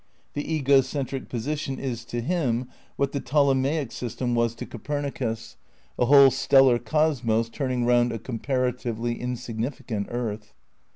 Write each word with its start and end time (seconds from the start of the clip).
The 0.33 0.51
ego 0.51 0.79
centrio 0.79 1.29
position 1.29 1.77
is 1.77 2.03
to 2.05 2.21
him 2.21 2.67
what 2.95 3.11
the 3.11 3.19
Ptolemaic 3.19 3.91
system 3.91 4.33
was 4.33 4.55
to 4.55 4.65
Copernicus, 4.65 5.57
a 5.99 6.05
whole 6.07 6.31
stellar 6.31 6.79
cosmos 6.79 7.49
turning 7.49 7.85
round 7.85 8.11
a 8.11 8.17
comparatively 8.17 9.21
insignificant 9.21 10.07
earth. 10.09 10.55